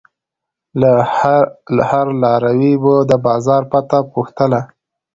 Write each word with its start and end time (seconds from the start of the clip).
له 0.81 0.91
هر 1.91 2.05
لاروي 2.21 2.73
به 2.83 2.95
د 3.09 3.11
بازار 3.27 3.61
پته 3.71 3.99
پوښتله. 4.13 4.61